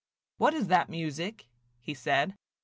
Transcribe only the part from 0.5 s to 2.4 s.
is that music?" he said.